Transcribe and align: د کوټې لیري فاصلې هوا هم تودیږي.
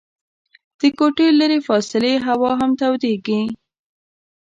د 0.79 0.81
کوټې 0.97 1.27
لیري 1.39 1.59
فاصلې 1.67 2.13
هوا 2.27 2.51
هم 2.59 2.71
تودیږي. 2.79 3.41